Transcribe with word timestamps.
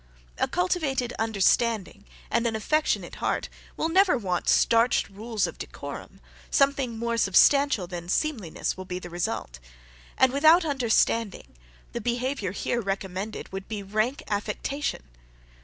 A 0.39 0.47
cultivated 0.47 1.13
understanding, 1.19 2.05
and 2.31 2.47
an 2.47 2.55
affectionate 2.55 3.13
heart, 3.17 3.49
will 3.77 3.87
never 3.87 4.17
want 4.17 4.49
starched 4.49 5.09
rules 5.09 5.45
of 5.45 5.59
decorum, 5.59 6.19
something 6.49 6.97
more 6.97 7.17
substantial 7.17 7.85
than 7.85 8.09
seemliness 8.09 8.75
will 8.75 8.85
be 8.85 8.97
the 8.97 9.11
result; 9.11 9.59
and, 10.17 10.33
without 10.33 10.65
understanding, 10.65 11.55
the 11.91 12.01
behaviour 12.01 12.51
here 12.51 12.81
recommended, 12.81 13.51
would 13.53 13.67
be 13.67 13.83
rank 13.83 14.23
affectation. 14.27 15.03